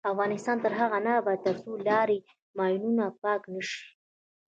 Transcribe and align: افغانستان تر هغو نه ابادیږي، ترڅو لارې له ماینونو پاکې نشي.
افغانستان 0.11 0.57
تر 0.63 0.71
هغو 0.79 0.99
نه 1.05 1.11
ابادیږي، 1.21 1.45
ترڅو 1.45 1.71
لارې 1.87 2.17
له 2.21 2.23
ماینونو 2.57 3.05
پاکې 3.23 3.47
نشي. 3.55 3.81